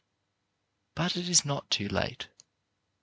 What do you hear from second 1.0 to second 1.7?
it is not